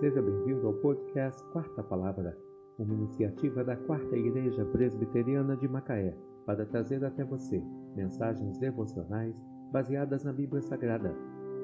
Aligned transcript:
Seja 0.00 0.22
bem-vindo 0.22 0.64
ao 0.64 0.74
podcast 0.74 1.44
Quarta 1.46 1.82
Palavra, 1.82 2.38
uma 2.78 2.94
iniciativa 2.94 3.64
da 3.64 3.76
Quarta 3.76 4.16
Igreja 4.16 4.64
Presbiteriana 4.66 5.56
de 5.56 5.66
Macaé, 5.66 6.16
para 6.46 6.64
trazer 6.64 7.04
até 7.04 7.24
você 7.24 7.60
mensagens 7.96 8.56
devocionais 8.58 9.34
baseadas 9.72 10.22
na 10.22 10.32
Bíblia 10.32 10.62
Sagrada, 10.62 11.12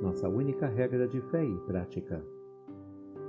nossa 0.02 0.28
única 0.28 0.66
regra 0.66 1.06
de 1.06 1.20
fé 1.30 1.44
e 1.44 1.56
prática. 1.60 2.24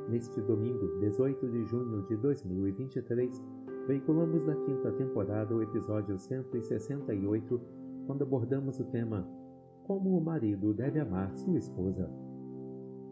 Neste 0.09 0.41
domingo, 0.41 0.99
18 0.99 1.51
de 1.51 1.65
junho 1.65 2.01
de 2.07 2.17
2023, 2.17 3.43
veiculamos 3.85 4.43
da 4.43 4.55
quinta 4.55 4.91
temporada 4.93 5.55
o 5.55 5.61
episódio 5.61 6.17
168, 6.17 7.61
quando 8.07 8.23
abordamos 8.23 8.79
o 8.79 8.85
tema 8.85 9.29
Como 9.83 10.17
o 10.17 10.21
marido 10.23 10.73
deve 10.73 10.99
amar 10.99 11.31
sua 11.37 11.59
esposa. 11.59 12.09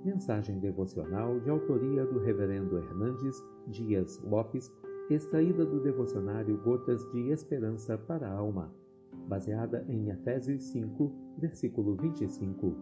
Mensagem 0.04 0.60
devocional 0.60 1.40
de 1.40 1.50
autoria 1.50 2.06
do 2.06 2.20
Reverendo 2.20 2.78
Hernandes 2.78 3.42
Dias 3.68 4.22
Lopes, 4.26 4.70
extraída 5.10 5.66
do 5.66 5.80
devocionário 5.80 6.58
Gotas 6.58 7.10
de 7.14 7.30
Esperança 7.30 7.98
para 7.98 8.28
a 8.28 8.34
Alma, 8.34 8.70
baseada 9.30 9.86
em 9.88 10.10
Efésios 10.10 10.62
5, 10.64 11.10
versículo 11.38 11.96
25. 11.96 12.76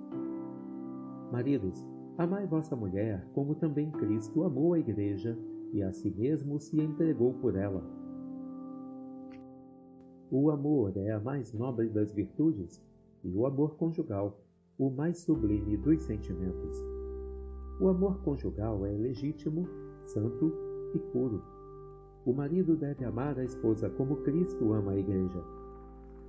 Maridos, 1.32 1.86
amai 2.18 2.48
vossa 2.48 2.76
mulher, 2.76 3.24
como 3.36 3.54
também 3.54 3.92
Cristo 3.92 4.44
amou 4.44 4.74
a 4.74 4.80
igreja 4.80 5.38
e 5.74 5.84
a 5.84 5.94
si 5.94 6.10
mesmo 6.10 6.60
se 6.60 6.82
entregou 6.82 7.36
por 7.36 7.56
ela. 7.56 7.84
O 10.32 10.50
amor 10.50 10.98
é 10.98 11.12
a 11.12 11.20
mais 11.20 11.54
nobre 11.54 11.88
das 11.88 12.12
virtudes 12.12 12.84
e 13.24 13.30
o 13.36 13.46
amor 13.46 13.76
conjugal, 13.76 14.42
o 14.76 14.90
mais 14.90 15.20
sublime 15.20 15.78
dos 15.78 16.02
sentimentos. 16.02 17.01
O 17.82 17.90
amor 17.90 18.20
conjugal 18.20 18.86
é 18.86 18.92
legítimo, 18.92 19.68
santo 20.06 20.54
e 20.94 21.00
puro. 21.00 21.42
O 22.24 22.32
marido 22.32 22.76
deve 22.76 23.04
amar 23.04 23.40
a 23.40 23.44
esposa 23.44 23.90
como 23.90 24.18
Cristo 24.18 24.72
ama 24.72 24.92
a 24.92 24.98
igreja. 25.00 25.44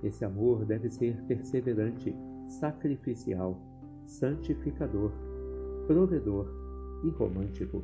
Esse 0.01 0.25
amor 0.25 0.65
deve 0.65 0.89
ser 0.89 1.15
perseverante, 1.25 2.11
sacrificial, 2.47 3.61
santificador, 4.07 5.11
provedor 5.85 6.47
e 7.03 7.09
romântico. 7.11 7.83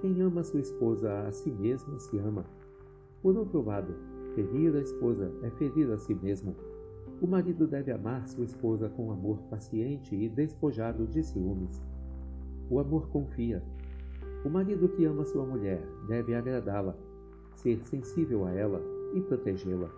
Quem 0.00 0.22
ama 0.22 0.44
sua 0.44 0.60
esposa 0.60 1.26
a 1.26 1.32
si 1.32 1.50
mesmo 1.50 1.98
se 1.98 2.16
ama. 2.18 2.44
Por 3.20 3.36
outro 3.36 3.62
lado, 3.62 3.92
ferir 4.36 4.76
a 4.76 4.80
esposa 4.80 5.32
é 5.42 5.50
ferir 5.50 5.90
a 5.90 5.98
si 5.98 6.14
mesmo. 6.14 6.54
O 7.20 7.26
marido 7.26 7.66
deve 7.66 7.90
amar 7.90 8.28
sua 8.28 8.44
esposa 8.44 8.88
com 8.90 9.10
amor 9.10 9.38
paciente 9.50 10.14
e 10.14 10.28
despojado 10.28 11.04
de 11.08 11.24
ciúmes. 11.24 11.82
O 12.68 12.80
amor 12.80 13.08
confia. 13.10 13.62
O 14.44 14.48
marido 14.48 14.88
que 14.88 15.04
ama 15.04 15.24
sua 15.24 15.46
mulher 15.46 15.80
deve 16.08 16.34
agradá-la, 16.34 16.96
ser 17.54 17.84
sensível 17.84 18.44
a 18.44 18.52
ela 18.52 18.82
e 19.14 19.20
protegê-la. 19.20 19.88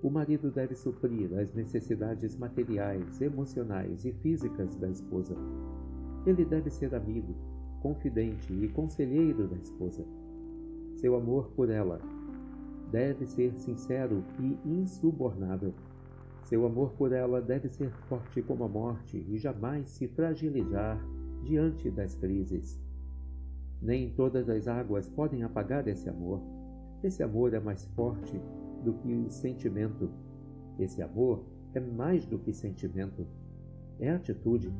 O 0.00 0.08
marido 0.08 0.50
deve 0.50 0.76
suprir 0.76 1.36
as 1.36 1.52
necessidades 1.52 2.36
materiais, 2.36 3.20
emocionais 3.20 4.04
e 4.04 4.12
físicas 4.12 4.76
da 4.76 4.88
esposa. 4.88 5.34
Ele 6.24 6.44
deve 6.44 6.70
ser 6.70 6.94
amigo, 6.94 7.34
confidente 7.82 8.52
e 8.52 8.68
conselheiro 8.68 9.48
da 9.48 9.56
esposa. 9.56 10.04
Seu 10.94 11.16
amor 11.16 11.50
por 11.56 11.70
ela 11.70 12.00
deve 12.90 13.26
ser 13.26 13.52
sincero 13.58 14.24
e 14.38 14.58
insubornável. 14.64 15.74
Seu 16.44 16.64
amor 16.64 16.92
por 16.92 17.12
ela 17.12 17.40
deve 17.40 17.68
ser 17.68 17.90
forte 18.08 18.42
como 18.42 18.64
a 18.64 18.68
morte 18.68 19.24
e 19.28 19.38
jamais 19.38 19.90
se 19.90 20.06
fragilizar 20.08 21.00
diante 21.42 21.90
das 21.90 22.14
crises. 22.14 22.80
Nem 23.80 24.10
todas 24.10 24.48
as 24.48 24.68
águas 24.68 25.08
podem 25.08 25.42
apagar 25.42 25.86
esse 25.88 26.08
amor. 26.08 26.40
Esse 27.02 27.22
amor 27.22 27.54
é 27.54 27.60
mais 27.60 27.84
forte 27.96 28.40
do 28.84 28.92
que 28.94 29.12
o 29.14 29.30
sentimento. 29.30 30.10
Esse 30.78 31.02
amor 31.02 31.44
é 31.74 31.80
mais 31.80 32.26
do 32.26 32.38
que 32.38 32.52
sentimento. 32.52 33.26
É 33.98 34.10
atitude. 34.10 34.72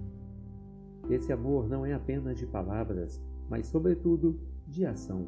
Esse 1.09 1.33
amor 1.33 1.69
não 1.69 1.84
é 1.84 1.95
apenas 1.95 2.39
de 2.39 2.47
palavras, 2.47 3.21
mas, 3.49 3.67
sobretudo, 3.67 4.39
de 4.67 4.84
ação. 4.84 5.27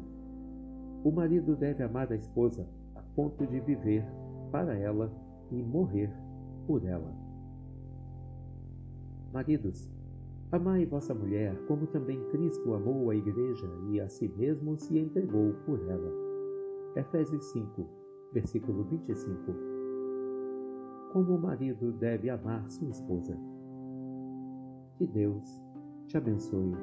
O 1.03 1.11
marido 1.11 1.55
deve 1.55 1.83
amar 1.83 2.11
a 2.11 2.15
esposa 2.15 2.67
a 2.95 3.01
ponto 3.01 3.45
de 3.45 3.59
viver 3.59 4.05
para 4.51 4.77
ela 4.77 5.11
e 5.51 5.61
morrer 5.61 6.09
por 6.65 6.85
ela. 6.85 7.13
Maridos, 9.33 9.89
Amai 10.53 10.85
vossa 10.85 11.15
mulher, 11.15 11.57
como 11.65 11.87
também 11.87 12.23
Cristo 12.29 12.75
amou 12.75 13.09
a 13.09 13.15
igreja 13.15 13.67
e 13.89 13.99
a 13.99 14.07
si 14.07 14.27
mesmo 14.37 14.77
se 14.77 14.99
entregou 14.99 15.51
por 15.65 15.79
ela. 15.89 16.13
Efésios 16.95 17.43
5, 17.45 17.89
versículo 18.33 18.83
25. 18.83 19.51
Como 21.11 21.33
o 21.33 21.41
marido 21.41 21.91
deve 21.93 22.29
amar 22.29 22.69
sua 22.69 22.87
esposa. 22.87 23.35
Que 24.99 25.07
Deus 25.07 25.59
te 26.05 26.17
abençoe. 26.17 26.77